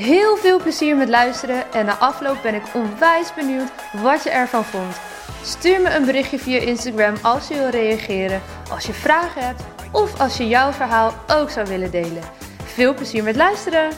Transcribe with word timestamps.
Heel 0.00 0.36
veel 0.36 0.60
plezier 0.60 0.96
met 0.96 1.08
luisteren 1.08 1.72
en 1.72 1.86
na 1.86 1.96
afloop 1.96 2.42
ben 2.42 2.54
ik 2.54 2.62
onwijs 2.74 3.34
benieuwd 3.34 3.70
wat 4.02 4.22
je 4.22 4.30
ervan 4.30 4.64
vond. 4.64 5.00
Stuur 5.42 5.80
me 5.80 5.94
een 5.94 6.04
berichtje 6.04 6.38
via 6.38 6.58
Instagram 6.58 7.14
als 7.22 7.48
je 7.48 7.54
wil 7.54 7.68
reageren, 7.68 8.42
als 8.70 8.86
je 8.86 8.92
vragen 8.92 9.46
hebt 9.46 9.62
of 9.92 10.20
als 10.20 10.36
je 10.36 10.48
jouw 10.48 10.72
verhaal 10.72 11.14
ook 11.26 11.50
zou 11.50 11.66
willen 11.66 11.90
delen. 11.90 12.22
Veel 12.64 12.94
plezier 12.94 13.22
met 13.22 13.36
luisteren! 13.36 13.90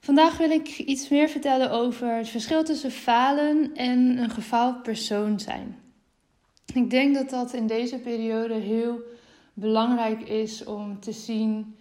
Vandaag 0.00 0.36
wil 0.36 0.50
ik 0.50 0.68
iets 0.68 1.08
meer 1.08 1.28
vertellen 1.28 1.70
over 1.70 2.16
het 2.16 2.28
verschil 2.28 2.64
tussen 2.64 2.90
falen 2.90 3.70
en 3.74 4.18
een 4.18 4.30
gefaald 4.30 4.82
persoon 4.82 5.40
zijn. 5.40 5.85
Ik 6.74 6.90
denk 6.90 7.14
dat 7.14 7.30
dat 7.30 7.52
in 7.52 7.66
deze 7.66 7.98
periode 7.98 8.54
heel 8.54 9.00
belangrijk 9.54 10.28
is 10.28 10.64
om 10.64 11.00
te 11.00 11.12
zien 11.12 11.76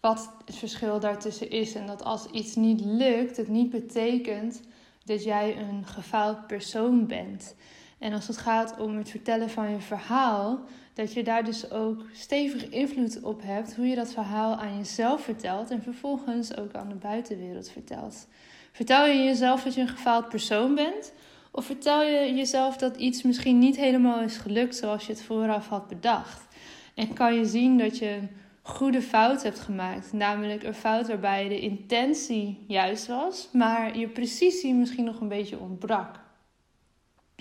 wat 0.00 0.30
het 0.44 0.56
verschil 0.56 1.00
daartussen 1.00 1.50
is. 1.50 1.74
En 1.74 1.86
dat 1.86 2.04
als 2.04 2.26
iets 2.30 2.54
niet 2.54 2.80
lukt, 2.80 3.36
het 3.36 3.48
niet 3.48 3.70
betekent 3.70 4.60
dat 5.04 5.24
jij 5.24 5.56
een 5.58 5.86
gefaald 5.86 6.46
persoon 6.46 7.06
bent. 7.06 7.54
En 7.98 8.12
als 8.12 8.26
het 8.26 8.36
gaat 8.36 8.80
om 8.80 8.96
het 8.96 9.10
vertellen 9.10 9.50
van 9.50 9.70
je 9.70 9.80
verhaal, 9.80 10.60
dat 10.94 11.12
je 11.12 11.24
daar 11.24 11.44
dus 11.44 11.70
ook 11.70 12.04
stevig 12.12 12.68
invloed 12.68 13.22
op 13.22 13.42
hebt 13.42 13.74
hoe 13.74 13.86
je 13.86 13.94
dat 13.94 14.12
verhaal 14.12 14.54
aan 14.54 14.76
jezelf 14.76 15.20
vertelt 15.20 15.70
en 15.70 15.82
vervolgens 15.82 16.56
ook 16.56 16.74
aan 16.74 16.88
de 16.88 16.94
buitenwereld 16.94 17.70
vertelt. 17.70 18.26
Vertel 18.72 19.06
je 19.06 19.24
jezelf 19.24 19.62
dat 19.62 19.74
je 19.74 19.80
een 19.80 19.88
gefaald 19.88 20.28
persoon 20.28 20.74
bent? 20.74 21.12
Of 21.56 21.64
vertel 21.64 22.02
je 22.02 22.34
jezelf 22.34 22.76
dat 22.76 22.96
iets 22.96 23.22
misschien 23.22 23.58
niet 23.58 23.76
helemaal 23.76 24.20
is 24.20 24.36
gelukt 24.36 24.76
zoals 24.76 25.06
je 25.06 25.12
het 25.12 25.22
vooraf 25.22 25.68
had 25.68 25.88
bedacht? 25.88 26.46
En 26.94 27.12
kan 27.12 27.34
je 27.34 27.44
zien 27.44 27.78
dat 27.78 27.98
je 27.98 28.08
een 28.08 28.28
goede 28.62 29.02
fout 29.02 29.42
hebt 29.42 29.58
gemaakt, 29.58 30.12
namelijk 30.12 30.62
een 30.62 30.74
fout 30.74 31.08
waarbij 31.08 31.48
de 31.48 31.60
intentie 31.60 32.64
juist 32.68 33.06
was, 33.06 33.48
maar 33.52 33.98
je 33.98 34.08
precisie 34.08 34.74
misschien 34.74 35.04
nog 35.04 35.20
een 35.20 35.28
beetje 35.28 35.58
ontbrak? 35.58 36.20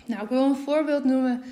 Nou, 0.05 0.23
ik 0.23 0.29
wil 0.29 0.43
een 0.43 0.55
voorbeeld 0.55 1.03
noemen 1.03 1.43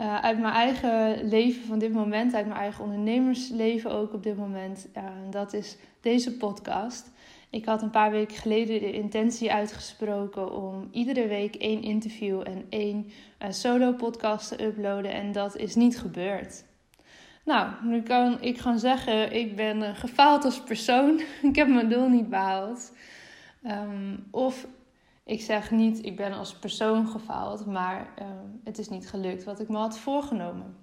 uh, 0.00 0.20
uit 0.20 0.38
mijn 0.38 0.54
eigen 0.54 1.28
leven 1.28 1.66
van 1.66 1.78
dit 1.78 1.92
moment, 1.92 2.34
uit 2.34 2.46
mijn 2.46 2.60
eigen 2.60 2.84
ondernemersleven 2.84 3.90
ook 3.90 4.12
op 4.12 4.22
dit 4.22 4.36
moment. 4.36 4.86
Uh, 4.96 5.04
dat 5.30 5.52
is 5.52 5.76
deze 6.00 6.36
podcast. 6.36 7.10
Ik 7.50 7.64
had 7.64 7.82
een 7.82 7.90
paar 7.90 8.10
weken 8.10 8.36
geleden 8.36 8.80
de 8.80 8.92
intentie 8.92 9.52
uitgesproken 9.52 10.52
om 10.52 10.88
iedere 10.90 11.26
week 11.26 11.54
één 11.54 11.82
interview 11.82 12.40
en 12.40 12.66
één 12.68 13.10
uh, 13.42 13.50
solo 13.50 13.92
podcast 13.92 14.48
te 14.48 14.64
uploaden. 14.64 15.12
En 15.12 15.32
dat 15.32 15.56
is 15.56 15.74
niet 15.74 15.98
gebeurd. 15.98 16.64
Nou, 17.44 17.70
nu 17.82 18.02
kan 18.02 18.42
ik 18.42 18.58
gaan 18.58 18.78
zeggen, 18.78 19.32
ik 19.32 19.56
ben 19.56 19.96
gefaald 19.96 20.44
als 20.44 20.62
persoon. 20.62 21.20
ik 21.50 21.56
heb 21.56 21.68
mijn 21.68 21.88
doel 21.88 22.08
niet 22.08 22.28
behaald. 22.28 22.92
Um, 23.64 24.26
of 24.30 24.66
ik 25.24 25.40
zeg 25.40 25.70
niet, 25.70 26.04
ik 26.04 26.16
ben 26.16 26.32
als 26.32 26.54
persoon 26.54 27.08
gefaald, 27.08 27.66
maar 27.66 28.12
uh, 28.18 28.26
het 28.64 28.78
is 28.78 28.88
niet 28.88 29.08
gelukt 29.08 29.44
wat 29.44 29.60
ik 29.60 29.68
me 29.68 29.76
had 29.76 29.98
voorgenomen. 29.98 30.76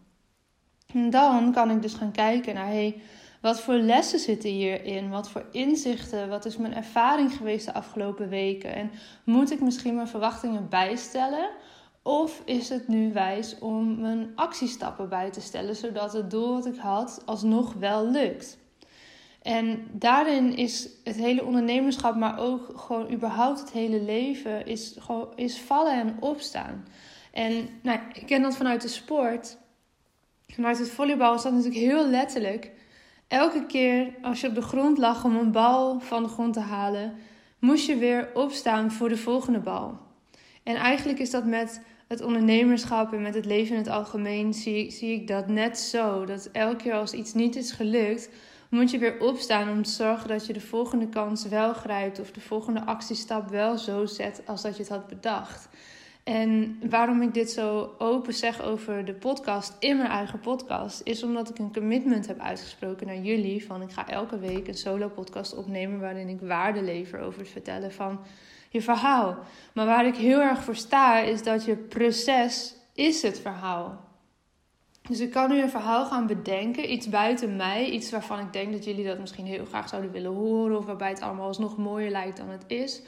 En 0.93 1.09
dan 1.09 1.51
kan 1.51 1.71
ik 1.71 1.81
dus 1.81 1.93
gaan 1.93 2.11
kijken 2.11 2.53
naar, 2.53 2.67
hey, 2.67 3.01
wat 3.43 3.61
voor 3.61 3.73
lessen 3.73 4.19
zitten 4.19 4.49
hierin? 4.49 5.09
Wat 5.09 5.29
voor 5.29 5.45
inzichten? 5.51 6.29
Wat 6.29 6.45
is 6.45 6.57
mijn 6.57 6.75
ervaring 6.75 7.33
geweest 7.33 7.65
de 7.65 7.73
afgelopen 7.73 8.29
weken? 8.29 8.75
En 8.75 8.91
moet 9.23 9.51
ik 9.51 9.61
misschien 9.61 9.95
mijn 9.95 10.07
verwachtingen 10.07 10.69
bijstellen? 10.69 11.49
Of 12.01 12.41
is 12.45 12.69
het 12.69 12.87
nu 12.87 13.13
wijs 13.13 13.59
om 13.59 14.01
mijn 14.01 14.31
actiestappen 14.35 15.09
bij 15.09 15.31
te 15.31 15.41
stellen, 15.41 15.75
zodat 15.75 16.13
het 16.13 16.31
doel 16.31 16.53
wat 16.53 16.65
ik 16.65 16.77
had 16.77 17.21
alsnog 17.25 17.73
wel 17.73 18.07
lukt? 18.07 18.57
En 19.41 19.87
daarin 19.91 20.55
is 20.55 20.89
het 21.03 21.15
hele 21.15 21.43
ondernemerschap, 21.43 22.15
maar 22.15 22.39
ook 22.39 22.79
gewoon 22.79 23.11
überhaupt 23.11 23.59
het 23.59 23.71
hele 23.71 24.01
leven, 24.01 24.65
is, 24.65 24.95
gewoon, 24.99 25.27
is 25.35 25.59
vallen 25.59 25.93
en 25.93 26.17
opstaan. 26.19 26.85
En 27.31 27.69
nou, 27.81 27.99
ik 28.13 28.25
ken 28.25 28.41
dat 28.41 28.55
vanuit 28.55 28.81
de 28.81 28.87
sport. 28.87 29.57
Vanuit 30.47 30.79
het 30.79 30.89
volleybal 30.89 31.35
is 31.35 31.41
dat 31.41 31.53
natuurlijk 31.53 31.81
heel 31.81 32.07
letterlijk. 32.07 32.71
Elke 33.33 33.65
keer 33.65 34.13
als 34.21 34.41
je 34.41 34.47
op 34.47 34.55
de 34.55 34.61
grond 34.61 34.97
lag 34.97 35.23
om 35.23 35.35
een 35.35 35.51
bal 35.51 35.99
van 35.99 36.23
de 36.23 36.29
grond 36.29 36.53
te 36.53 36.59
halen, 36.59 37.13
moest 37.59 37.87
je 37.87 37.95
weer 37.95 38.29
opstaan 38.33 38.91
voor 38.91 39.09
de 39.09 39.17
volgende 39.17 39.59
bal. 39.59 39.97
En 40.63 40.75
eigenlijk 40.75 41.19
is 41.19 41.29
dat 41.29 41.45
met 41.45 41.81
het 42.07 42.21
ondernemerschap 42.21 43.13
en 43.13 43.21
met 43.21 43.35
het 43.35 43.45
leven 43.45 43.75
in 43.75 43.81
het 43.81 43.89
algemeen, 43.89 44.53
zie, 44.53 44.91
zie 44.91 45.13
ik 45.13 45.27
dat 45.27 45.47
net 45.47 45.79
zo. 45.79 46.25
Dat 46.25 46.49
elke 46.51 46.75
keer 46.75 46.93
als 46.93 47.13
iets 47.13 47.33
niet 47.33 47.55
is 47.55 47.71
gelukt, 47.71 48.29
moet 48.69 48.91
je 48.91 48.97
weer 48.97 49.19
opstaan 49.19 49.69
om 49.69 49.83
te 49.83 49.91
zorgen 49.91 50.27
dat 50.27 50.45
je 50.45 50.53
de 50.53 50.61
volgende 50.61 51.09
kans 51.09 51.47
wel 51.47 51.73
grijpt 51.73 52.19
of 52.19 52.31
de 52.31 52.41
volgende 52.41 52.85
actiestap 52.85 53.49
wel 53.49 53.77
zo 53.77 54.05
zet 54.05 54.41
als 54.45 54.61
dat 54.61 54.75
je 54.75 54.83
het 54.83 54.91
had 54.91 55.07
bedacht. 55.07 55.69
En 56.23 56.79
waarom 56.89 57.21
ik 57.21 57.33
dit 57.33 57.51
zo 57.51 57.95
open 57.97 58.33
zeg 58.33 58.61
over 58.61 59.05
de 59.05 59.13
podcast 59.13 59.75
in 59.79 59.97
mijn 59.97 60.09
eigen 60.09 60.39
podcast, 60.39 61.01
is 61.03 61.23
omdat 61.23 61.49
ik 61.49 61.59
een 61.59 61.73
commitment 61.73 62.27
heb 62.27 62.39
uitgesproken 62.39 63.07
naar 63.07 63.17
jullie. 63.17 63.65
Van 63.65 63.81
ik 63.81 63.91
ga 63.91 64.09
elke 64.09 64.39
week 64.39 64.67
een 64.67 64.77
solo 64.77 65.07
podcast 65.07 65.55
opnemen 65.55 65.99
waarin 65.99 66.27
ik 66.27 66.39
waarde 66.41 66.81
lever 66.81 67.19
over 67.19 67.39
het 67.39 67.49
vertellen 67.49 67.91
van 67.91 68.19
je 68.69 68.81
verhaal. 68.81 69.37
Maar 69.73 69.85
waar 69.85 70.05
ik 70.05 70.15
heel 70.15 70.41
erg 70.41 70.63
voor 70.63 70.75
sta, 70.75 71.19
is 71.19 71.43
dat 71.43 71.65
je 71.65 71.75
proces 71.75 72.75
is 72.93 73.21
het 73.21 73.39
verhaal. 73.39 74.01
Dus 75.07 75.19
ik 75.19 75.31
kan 75.31 75.49
nu 75.49 75.61
een 75.61 75.69
verhaal 75.69 76.05
gaan 76.05 76.27
bedenken, 76.27 76.91
iets 76.91 77.09
buiten 77.09 77.55
mij, 77.55 77.89
iets 77.89 78.11
waarvan 78.11 78.39
ik 78.39 78.53
denk 78.53 78.71
dat 78.71 78.83
jullie 78.83 79.05
dat 79.05 79.19
misschien 79.19 79.45
heel 79.45 79.65
graag 79.65 79.89
zouden 79.89 80.11
willen 80.11 80.31
horen, 80.31 80.77
of 80.77 80.85
waarbij 80.85 81.09
het 81.09 81.21
allemaal 81.21 81.47
alsnog 81.47 81.77
mooier 81.77 82.11
lijkt 82.11 82.37
dan 82.37 82.49
het 82.49 82.63
is. 82.67 83.01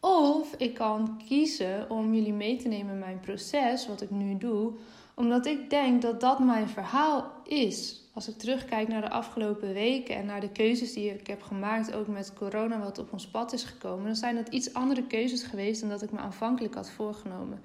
Of 0.00 0.54
ik 0.56 0.74
kan 0.74 1.20
kiezen 1.26 1.90
om 1.90 2.14
jullie 2.14 2.32
mee 2.32 2.56
te 2.56 2.68
nemen 2.68 2.92
in 2.92 2.98
mijn 2.98 3.20
proces, 3.20 3.86
wat 3.86 4.00
ik 4.00 4.10
nu 4.10 4.38
doe, 4.38 4.72
omdat 5.14 5.46
ik 5.46 5.70
denk 5.70 6.02
dat 6.02 6.20
dat 6.20 6.38
mijn 6.38 6.68
verhaal 6.68 7.32
is. 7.44 8.00
Als 8.14 8.28
ik 8.28 8.38
terugkijk 8.38 8.88
naar 8.88 9.00
de 9.00 9.10
afgelopen 9.10 9.72
weken 9.72 10.14
en 10.14 10.26
naar 10.26 10.40
de 10.40 10.50
keuzes 10.50 10.92
die 10.92 11.14
ik 11.14 11.26
heb 11.26 11.42
gemaakt, 11.42 11.92
ook 11.94 12.06
met 12.06 12.32
corona 12.34 12.78
wat 12.78 12.98
op 12.98 13.12
ons 13.12 13.26
pad 13.26 13.52
is 13.52 13.64
gekomen, 13.64 14.06
dan 14.06 14.16
zijn 14.16 14.34
dat 14.34 14.48
iets 14.48 14.74
andere 14.74 15.06
keuzes 15.06 15.42
geweest 15.42 15.80
dan 15.80 15.90
dat 15.90 16.02
ik 16.02 16.12
me 16.12 16.18
aanvankelijk 16.18 16.74
had 16.74 16.90
voorgenomen. 16.90 17.62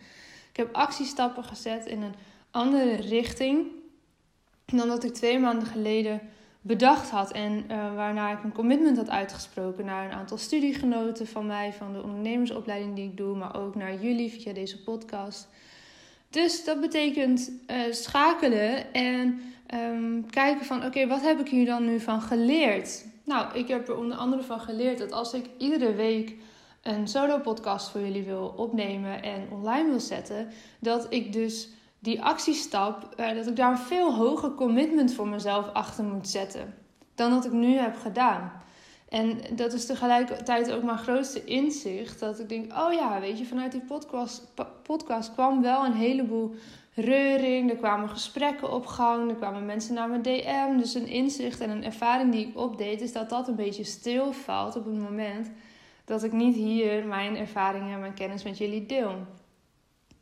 Ik 0.50 0.57
heb 0.57 0.74
actiestappen 0.75 1.44
gezet 1.44 1.85
in 1.85 2.01
een 2.01 2.16
andere 2.51 2.95
richting 2.95 3.68
dan 4.66 4.88
dat 4.88 5.03
ik 5.03 5.13
twee 5.13 5.40
maanden 5.40 5.68
geleden 5.68 6.22
bedacht 6.66 7.09
had. 7.09 7.31
En 7.31 7.66
uh, 7.72 7.96
waarna 7.96 8.31
ik 8.31 8.44
een 8.44 8.52
commitment 8.52 8.98
had 8.98 9.09
uitgesproken 9.09 9.86
naar 9.86 10.06
een 10.06 10.18
aantal 10.18 10.38
studiegenoten 10.38 11.28
van 11.28 11.46
mij, 11.46 11.74
van 11.74 11.94
de 11.94 12.03
ondernemersopleiding 12.03 12.96
die 12.96 13.09
ik 13.09 13.18
doe, 13.18 13.36
maar 13.36 13.56
ook 13.56 13.76
naar 13.76 14.02
jullie 14.02 14.31
via 14.31 14.53
deze 14.53 14.84
podcast. 14.84 15.48
Dus 16.30 16.64
dat 16.64 16.81
betekent 16.81 17.52
uh, 17.68 17.78
schakelen 17.90 18.94
en 18.94 19.42
um, 19.74 20.30
kijken 20.30 20.66
van 20.66 20.86
oké, 20.86 21.07
wat 21.07 21.22
heb 21.22 21.39
ik 21.39 21.50
hier 21.50 21.66
dan 21.66 21.86
nu 21.86 22.00
van 22.00 22.22
geleerd? 22.22 23.06
Nou, 23.24 23.57
ik 23.57 23.68
heb 23.68 23.88
er 23.88 23.98
onder 23.98 24.18
andere 24.18 24.44
van 24.44 24.60
geleerd 24.60 24.98
dat 24.98 25.12
als 25.12 25.34
ik 25.34 25.45
iedere 25.57 25.94
week 25.94 26.36
een 26.81 27.07
solo 27.07 27.39
podcast 27.39 27.89
voor 27.89 28.01
jullie 28.01 28.24
wil 28.24 28.54
opnemen 28.57 29.24
en 29.24 29.48
online 29.51 29.89
wil 29.89 30.00
zetten, 30.00 30.48
dat 30.80 31.07
ik 31.10 31.34
dus 31.34 31.69
die 32.06 32.24
actiestap, 32.24 33.13
uh, 33.19 33.34
dat 33.36 33.48
ik 33.48 33.56
daar 33.56 33.72
een 33.72 33.78
veel 33.78 34.13
hoger 34.13 34.54
commitment 34.54 35.13
voor 35.13 35.28
mezelf 35.28 35.74
achter 35.74 36.04
moet 36.04 36.28
zetten 36.28 36.74
dan 37.16 37.31
dat 37.31 37.46
ik 37.46 37.52
nu 37.52 37.78
heb 37.78 37.96
gedaan. 37.96 38.52
En 39.10 39.40
dat 39.56 39.74
is 39.74 39.86
tegelijkertijd 39.86 40.72
ook 40.72 40.84
mijn 40.84 40.98
grootste 40.98 41.44
inzicht. 41.44 42.19
Dat 42.19 42.40
ik 42.40 42.50
denk, 42.50 42.74
oh 42.74 42.94
ja, 42.94 43.19
weet 43.19 43.40
je, 43.40 43.46
vanuit 43.46 43.72
die 43.72 43.81
podcast, 43.81 44.54
podcast 44.84 45.34
kwam 45.34 45.62
wel 45.62 45.86
een 45.86 45.94
heleboel 45.94 46.56
reuring. 46.94 47.69
Er 47.69 47.78
kwamen 47.78 48.10
gesprekken 48.10 48.72
op 48.72 48.86
gang. 48.86 49.30
Er 49.30 49.36
kwamen 49.36 49.66
mensen 49.66 49.94
naar 49.94 50.10
mijn 50.10 50.22
DM. 50.22 50.78
Dus 50.78 50.94
een 50.94 51.08
inzicht 51.08 51.60
en 51.62 51.69
een 51.69 51.84
ervaring 51.84 52.31
die 52.31 52.48
ik 52.48 52.58
opdeed, 52.58 53.01
is 53.01 53.12
dat 53.12 53.30
dat 53.30 53.48
een 53.48 53.56
beetje 53.56 53.84
stilvalt 53.84 54.75
op 54.75 54.86
het 54.86 55.00
moment 55.00 55.51
dat 56.06 56.24
ik 56.24 56.31
niet 56.31 56.56
hier 56.56 57.06
mijn 57.06 57.38
ervaringen 57.38 57.94
en 57.94 58.00
mijn 58.00 58.13
kennis 58.13 58.44
met 58.44 58.58
jullie 58.58 58.86
deel. 58.86 59.16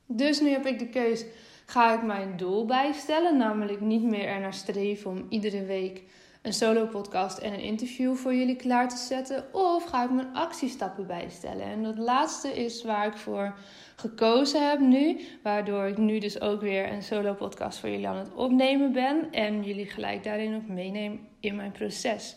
Dus 0.06 0.40
nu 0.40 0.50
heb 0.50 0.66
ik 0.66 0.80
de 0.80 0.90
keus 0.90 1.26
Ga 1.66 1.94
ik 1.94 2.04
mijn 2.04 2.38
doel 2.38 2.66
bijstellen, 2.66 3.38
namelijk 3.38 3.82
niet 3.82 4.04
meer 4.04 4.26
ernaar 4.26 4.54
streven 4.54 5.12
om 5.12 5.26
iedere 5.30 5.66
week 5.66 6.04
een 6.42 6.54
solo 6.54 6.86
podcast 6.86 7.38
en 7.38 7.54
een 7.54 7.60
interview 7.60 8.16
voor 8.16 8.34
jullie 8.36 8.56
klaar 8.56 8.90
te 8.90 8.98
zetten? 8.98 9.54
Of 9.54 9.84
ga 9.84 10.04
ik 10.04 10.12
mijn 10.12 10.36
actiestappen 10.36 11.08
bijstellen? 11.08 11.66
En 11.66 11.84
dat 11.84 11.98
laatste 11.98 12.64
is 12.64 12.84
waar 12.84 13.08
ik 13.08 13.18
voor 13.18 13.56
gekozen 13.96 14.70
heb 14.70 14.80
nu. 14.80 15.20
Waardoor 15.44 15.88
ik 15.88 15.98
nu 15.98 16.20
dus 16.20 16.42
ook 16.42 16.62
weer 16.62 16.92
een 16.92 17.04
solo 17.04 17.34
podcast 17.34 17.80
voor 17.80 17.90
jullie 17.90 18.08
aan 18.08 18.18
het 18.18 18.34
opnemen 18.34 18.92
ben. 18.92 19.32
En 19.32 19.64
jullie 19.64 19.86
gelijk 19.86 20.24
daarin 20.24 20.56
ook 20.56 20.68
meeneem 20.68 21.28
in 21.40 21.56
mijn 21.56 21.72
proces. 21.72 22.36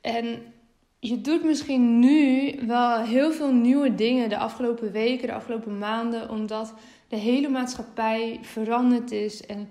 En 0.00 0.52
je 1.00 1.20
doet 1.20 1.44
misschien 1.44 1.98
nu 1.98 2.54
wel 2.66 2.98
heel 2.98 3.32
veel 3.32 3.52
nieuwe 3.52 3.94
dingen 3.94 4.28
de 4.28 4.38
afgelopen 4.38 4.92
weken, 4.92 5.26
de 5.26 5.34
afgelopen 5.34 5.78
maanden, 5.78 6.30
omdat 6.30 6.74
de 7.08 7.16
hele 7.16 7.48
maatschappij 7.48 8.38
veranderd 8.42 9.10
is 9.10 9.46
en 9.46 9.68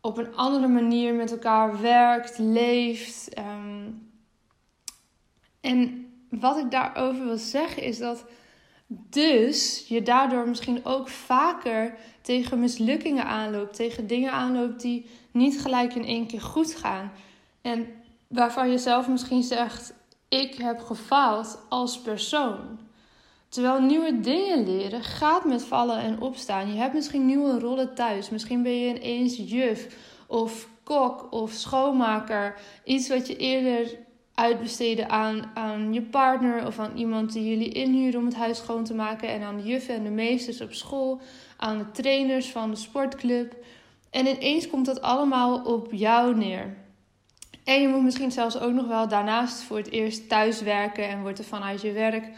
op 0.00 0.18
een 0.18 0.34
andere 0.36 0.68
manier 0.68 1.14
met 1.14 1.30
elkaar 1.30 1.80
werkt, 1.80 2.38
leeft. 2.38 3.34
Ehm, 3.34 3.90
en 5.60 6.06
wat 6.30 6.58
ik 6.58 6.70
daarover 6.70 7.24
wil 7.24 7.36
zeggen 7.36 7.82
is 7.82 7.98
dat 7.98 8.24
dus 8.88 9.84
je 9.88 10.02
daardoor 10.02 10.48
misschien 10.48 10.84
ook 10.84 11.08
vaker 11.08 11.94
tegen 12.22 12.60
mislukkingen 12.60 13.24
aanloopt, 13.24 13.76
tegen 13.76 14.06
dingen 14.06 14.32
aanloopt 14.32 14.80
die 14.80 15.06
niet 15.30 15.60
gelijk 15.60 15.94
in 15.94 16.04
één 16.04 16.26
keer 16.26 16.40
goed 16.40 16.74
gaan. 16.74 17.12
En 17.62 17.86
waarvan 18.28 18.70
je 18.70 18.78
zelf 18.78 19.08
misschien 19.08 19.42
zegt: 19.42 19.94
Ik 20.28 20.54
heb 20.54 20.80
gefaald 20.80 21.58
als 21.68 22.00
persoon. 22.00 22.78
Terwijl 23.48 23.80
nieuwe 23.80 24.20
dingen 24.20 24.64
leren 24.64 25.02
gaat 25.02 25.44
met 25.44 25.64
vallen 25.64 25.98
en 25.98 26.20
opstaan. 26.20 26.72
Je 26.72 26.78
hebt 26.78 26.94
misschien 26.94 27.26
nieuwe 27.26 27.58
rollen 27.58 27.94
thuis. 27.94 28.30
Misschien 28.30 28.62
ben 28.62 28.78
je 28.78 28.94
ineens 28.94 29.36
juf 29.36 29.96
of 30.26 30.68
kok 30.82 31.32
of 31.32 31.50
schoonmaker. 31.50 32.60
Iets 32.84 33.08
wat 33.08 33.26
je 33.26 33.36
eerder 33.36 33.98
uitbesteden 34.34 35.08
aan, 35.08 35.50
aan 35.54 35.92
je 35.92 36.02
partner 36.02 36.66
of 36.66 36.78
aan 36.78 36.96
iemand 36.96 37.32
die 37.32 37.48
jullie 37.48 37.72
inhuren 37.72 38.20
om 38.20 38.26
het 38.26 38.36
huis 38.36 38.58
schoon 38.58 38.84
te 38.84 38.94
maken. 38.94 39.28
En 39.28 39.42
aan 39.42 39.56
de 39.56 39.62
juffen 39.62 39.94
en 39.94 40.04
de 40.04 40.10
meesters 40.10 40.60
op 40.60 40.72
school. 40.72 41.20
Aan 41.56 41.78
de 41.78 41.90
trainers 41.90 42.50
van 42.50 42.70
de 42.70 42.76
sportclub. 42.76 43.56
En 44.10 44.26
ineens 44.26 44.68
komt 44.68 44.86
dat 44.86 45.02
allemaal 45.02 45.62
op 45.64 45.92
jou 45.92 46.36
neer. 46.36 46.76
En 47.68 47.80
je 47.80 47.88
moet 47.88 48.02
misschien 48.02 48.30
zelfs 48.30 48.60
ook 48.60 48.72
nog 48.72 48.86
wel 48.86 49.08
daarnaast 49.08 49.62
voor 49.62 49.76
het 49.76 49.90
eerst 49.90 50.28
thuis 50.28 50.62
werken 50.62 51.08
en 51.08 51.20
wordt 51.20 51.38
er 51.38 51.44
vanuit 51.44 51.80
je 51.80 51.92
werk 51.92 52.28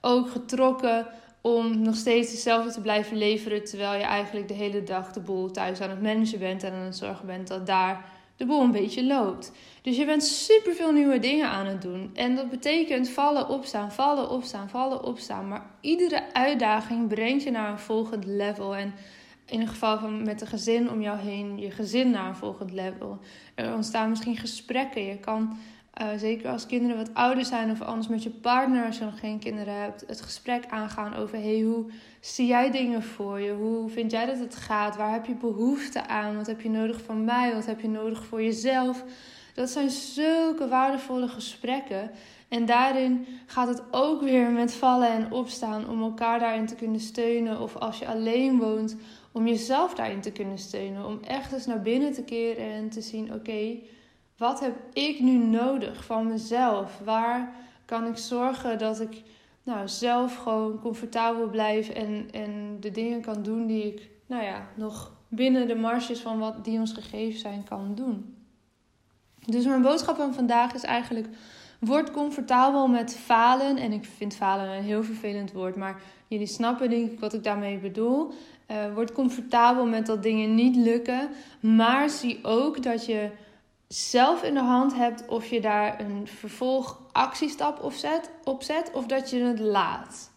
ook 0.00 0.30
getrokken 0.30 1.06
om 1.40 1.82
nog 1.82 1.94
steeds 1.94 2.30
hetzelfde 2.30 2.72
te 2.72 2.80
blijven 2.80 3.16
leveren. 3.16 3.64
Terwijl 3.64 3.98
je 3.98 4.04
eigenlijk 4.04 4.48
de 4.48 4.54
hele 4.54 4.82
dag 4.82 5.12
de 5.12 5.20
boel 5.20 5.50
thuis 5.50 5.80
aan 5.80 5.90
het 5.90 6.02
managen 6.02 6.38
bent 6.38 6.62
en 6.62 6.72
aan 6.72 6.84
het 6.84 6.96
zorgen 6.96 7.26
bent 7.26 7.48
dat 7.48 7.66
daar 7.66 8.04
de 8.36 8.46
boel 8.46 8.60
een 8.62 8.70
beetje 8.70 9.04
loopt. 9.04 9.52
Dus 9.82 9.96
je 9.96 10.04
bent 10.04 10.24
super 10.24 10.74
veel 10.74 10.92
nieuwe 10.92 11.18
dingen 11.18 11.48
aan 11.48 11.66
het 11.66 11.82
doen. 11.82 12.10
En 12.14 12.34
dat 12.34 12.50
betekent 12.50 13.08
vallen, 13.08 13.48
opstaan, 13.48 13.92
vallen, 13.92 14.30
opstaan, 14.30 14.68
vallen, 14.68 15.04
opstaan. 15.04 15.48
Maar 15.48 15.66
iedere 15.80 16.22
uitdaging 16.32 17.08
brengt 17.08 17.42
je 17.42 17.50
naar 17.50 17.70
een 17.70 17.78
volgend 17.78 18.24
level. 18.24 18.76
En 18.76 18.94
in 19.50 19.60
het 19.60 19.68
geval 19.68 19.98
van 19.98 20.22
met 20.22 20.40
een 20.40 20.46
gezin 20.46 20.90
om 20.90 21.00
jou 21.00 21.18
heen, 21.18 21.58
je 21.58 21.70
gezin 21.70 22.10
naar 22.10 22.28
een 22.28 22.36
volgend 22.36 22.72
level. 22.72 23.18
Er 23.54 23.74
ontstaan 23.74 24.08
misschien 24.08 24.36
gesprekken. 24.36 25.04
Je 25.04 25.18
kan 25.18 25.58
uh, 26.00 26.08
zeker 26.16 26.50
als 26.50 26.66
kinderen 26.66 26.96
wat 26.96 27.14
ouder 27.14 27.44
zijn 27.44 27.70
of 27.70 27.80
anders 27.80 28.08
met 28.08 28.22
je 28.22 28.30
partner 28.30 28.86
als 28.86 28.98
je 28.98 29.04
nog 29.04 29.18
geen 29.18 29.38
kinderen 29.38 29.74
hebt, 29.74 30.04
het 30.06 30.20
gesprek 30.20 30.64
aangaan 30.68 31.14
over 31.14 31.38
hey, 31.38 31.60
hoe 31.60 31.84
zie 32.20 32.46
jij 32.46 32.70
dingen 32.70 33.02
voor 33.02 33.40
je? 33.40 33.52
Hoe 33.52 33.88
vind 33.88 34.10
jij 34.10 34.26
dat 34.26 34.38
het 34.38 34.56
gaat? 34.56 34.96
Waar 34.96 35.12
heb 35.12 35.26
je 35.26 35.34
behoefte 35.34 36.06
aan? 36.06 36.36
Wat 36.36 36.46
heb 36.46 36.60
je 36.60 36.70
nodig 36.70 37.02
van 37.02 37.24
mij? 37.24 37.54
Wat 37.54 37.66
heb 37.66 37.80
je 37.80 37.88
nodig 37.88 38.24
voor 38.24 38.42
jezelf? 38.42 39.04
Dat 39.54 39.70
zijn 39.70 39.90
zulke 39.90 40.68
waardevolle 40.68 41.28
gesprekken. 41.28 42.10
En 42.50 42.66
daarin 42.66 43.26
gaat 43.46 43.68
het 43.68 43.82
ook 43.90 44.22
weer 44.22 44.50
met 44.50 44.74
vallen 44.74 45.08
en 45.08 45.32
opstaan 45.32 45.88
om 45.88 46.02
elkaar 46.02 46.38
daarin 46.38 46.66
te 46.66 46.74
kunnen 46.74 47.00
steunen. 47.00 47.60
Of 47.60 47.76
als 47.76 47.98
je 47.98 48.06
alleen 48.06 48.58
woont, 48.58 48.96
om 49.32 49.46
jezelf 49.46 49.94
daarin 49.94 50.20
te 50.20 50.32
kunnen 50.32 50.58
steunen. 50.58 51.06
Om 51.06 51.18
echt 51.22 51.52
eens 51.52 51.66
naar 51.66 51.82
binnen 51.82 52.12
te 52.12 52.24
keren 52.24 52.72
en 52.72 52.88
te 52.88 53.00
zien: 53.00 53.34
oké. 53.34 53.78
Wat 54.36 54.60
heb 54.60 54.74
ik 54.92 55.20
nu 55.20 55.32
nodig 55.32 56.04
van 56.04 56.28
mezelf? 56.28 57.00
Waar 57.04 57.54
kan 57.84 58.06
ik 58.06 58.16
zorgen 58.16 58.78
dat 58.78 59.00
ik 59.00 59.22
nou, 59.62 59.88
zelf 59.88 60.36
gewoon 60.36 60.80
comfortabel 60.80 61.48
blijf 61.48 61.88
en, 61.88 62.28
en 62.32 62.76
de 62.80 62.90
dingen 62.90 63.20
kan 63.20 63.42
doen 63.42 63.66
die 63.66 63.86
ik 63.86 64.10
nou 64.26 64.42
ja, 64.42 64.68
nog 64.76 65.12
binnen 65.28 65.68
de 65.68 65.74
marges 65.74 66.20
van 66.20 66.38
wat 66.38 66.64
die 66.64 66.78
ons 66.78 66.92
gegeven 66.92 67.38
zijn 67.38 67.64
kan 67.64 67.94
doen. 67.94 68.34
Dus 69.46 69.64
mijn 69.64 69.82
boodschap 69.82 70.16
van 70.16 70.34
vandaag 70.34 70.74
is 70.74 70.82
eigenlijk: 70.82 71.28
word 71.80 72.10
comfortabel 72.10 72.86
met 72.86 73.16
falen. 73.16 73.76
En 73.76 73.92
ik 73.92 74.04
vind 74.04 74.34
falen 74.34 74.68
een 74.68 74.82
heel 74.82 75.02
vervelend 75.02 75.52
woord, 75.52 75.76
maar 75.76 76.00
jullie 76.28 76.46
snappen 76.46 76.90
denk 76.90 77.10
ik 77.10 77.20
wat 77.20 77.34
ik 77.34 77.44
daarmee 77.44 77.78
bedoel. 77.78 78.32
Uh, 78.70 78.94
word 78.94 79.12
comfortabel 79.12 79.86
met 79.86 80.06
dat 80.06 80.22
dingen 80.22 80.54
niet 80.54 80.76
lukken, 80.76 81.30
maar 81.60 82.10
zie 82.10 82.38
ook 82.42 82.82
dat 82.82 83.06
je 83.06 83.30
zelf 83.88 84.42
in 84.42 84.54
de 84.54 84.60
hand 84.60 84.94
hebt 84.94 85.28
of 85.28 85.46
je 85.46 85.60
daar 85.60 86.00
een 86.00 86.26
vervolgactiestap 86.26 87.82
op 87.82 87.92
zet, 87.92 88.30
op 88.44 88.62
zet 88.62 88.90
of 88.94 89.06
dat 89.06 89.30
je 89.30 89.42
het 89.42 89.58
laat. 89.58 90.30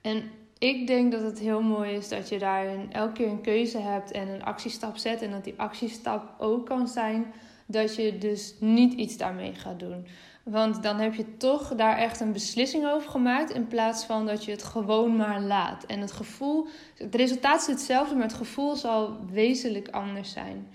En 0.00 0.30
ik 0.58 0.86
denk 0.86 1.12
dat 1.12 1.22
het 1.22 1.38
heel 1.38 1.62
mooi 1.62 1.92
is 1.92 2.08
dat 2.08 2.28
je 2.28 2.38
daarin 2.38 2.92
elke 2.92 3.12
keer 3.12 3.28
een 3.28 3.40
keuze 3.40 3.78
hebt 3.78 4.10
en 4.10 4.28
een 4.28 4.44
actiestap 4.44 4.96
zet. 4.96 5.22
En 5.22 5.30
dat 5.30 5.44
die 5.44 5.54
actiestap 5.56 6.34
ook 6.38 6.66
kan 6.66 6.88
zijn 6.88 7.32
dat 7.66 7.96
je 7.96 8.18
dus 8.18 8.54
niet 8.60 8.92
iets 8.92 9.16
daarmee 9.16 9.54
gaat 9.54 9.78
doen. 9.78 10.06
Want 10.44 10.82
dan 10.82 10.98
heb 10.98 11.14
je 11.14 11.36
toch 11.36 11.74
daar 11.74 11.96
echt 11.96 12.20
een 12.20 12.32
beslissing 12.32 12.86
over 12.86 13.10
gemaakt. 13.10 13.50
In 13.50 13.66
plaats 13.66 14.04
van 14.04 14.26
dat 14.26 14.44
je 14.44 14.50
het 14.50 14.62
gewoon 14.62 15.16
maar 15.16 15.40
laat. 15.40 15.84
En 15.84 16.00
het 16.00 16.12
gevoel, 16.12 16.66
het 16.94 17.14
resultaat 17.14 17.60
is 17.60 17.66
hetzelfde, 17.66 18.14
maar 18.14 18.26
het 18.26 18.34
gevoel 18.34 18.76
zal 18.76 19.16
wezenlijk 19.30 19.88
anders 19.88 20.32
zijn. 20.32 20.68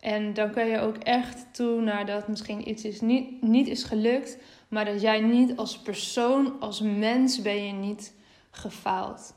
En 0.00 0.34
dan 0.34 0.50
kun 0.50 0.66
je 0.66 0.80
ook 0.80 0.96
echt 0.96 1.46
toe 1.54 1.80
naar 1.80 2.06
dat 2.06 2.28
misschien 2.28 2.68
iets 2.68 2.84
is 2.84 3.00
niet, 3.00 3.42
niet 3.42 3.68
is 3.68 3.82
gelukt, 3.82 4.38
maar 4.68 4.84
dat 4.84 5.00
jij 5.00 5.20
niet 5.20 5.56
als 5.56 5.78
persoon, 5.78 6.60
als 6.60 6.80
mens 6.80 7.42
ben 7.42 7.66
je 7.66 7.72
niet 7.72 8.14
gefaald. 8.50 9.34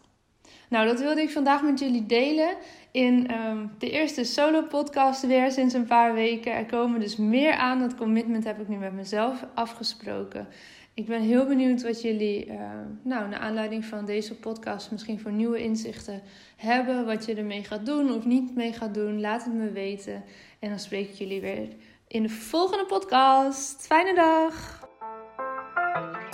Nou, 0.71 0.87
dat 0.87 0.99
wilde 0.99 1.21
ik 1.21 1.29
vandaag 1.29 1.61
met 1.61 1.79
jullie 1.79 2.05
delen 2.05 2.55
in 2.91 3.31
um, 3.31 3.71
de 3.77 3.89
eerste 3.89 4.23
solo 4.23 4.61
podcast 4.61 5.27
weer 5.27 5.51
sinds 5.51 5.73
een 5.73 5.85
paar 5.85 6.13
weken. 6.13 6.53
Er 6.53 6.65
komen 6.65 6.99
dus 6.99 7.15
meer 7.15 7.53
aan. 7.53 7.79
Dat 7.79 7.95
commitment 7.95 8.43
heb 8.43 8.59
ik 8.59 8.67
nu 8.67 8.77
met 8.77 8.93
mezelf 8.93 9.45
afgesproken. 9.53 10.47
Ik 10.93 11.05
ben 11.05 11.21
heel 11.21 11.45
benieuwd 11.45 11.83
wat 11.83 12.01
jullie, 12.01 12.45
uh, 12.45 12.53
nou, 13.03 13.29
naar 13.29 13.39
aanleiding 13.39 13.85
van 13.85 14.05
deze 14.05 14.35
podcast, 14.35 14.91
misschien 14.91 15.19
voor 15.19 15.31
nieuwe 15.31 15.63
inzichten 15.63 16.21
hebben. 16.55 17.05
Wat 17.05 17.25
je 17.25 17.35
ermee 17.35 17.63
gaat 17.63 17.85
doen 17.85 18.13
of 18.13 18.25
niet 18.25 18.55
mee 18.55 18.73
gaat 18.73 18.93
doen. 18.93 19.19
Laat 19.19 19.43
het 19.43 19.53
me 19.53 19.71
weten. 19.71 20.23
En 20.59 20.69
dan 20.69 20.79
spreek 20.79 21.09
ik 21.09 21.15
jullie 21.15 21.41
weer 21.41 21.67
in 22.07 22.23
de 22.23 22.29
volgende 22.29 22.85
podcast. 22.85 23.85
Fijne 23.85 24.15
dag! 24.15 24.80